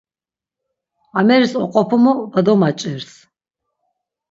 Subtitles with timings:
[1.19, 3.11] Ameris oqopumu va domaç̌irs.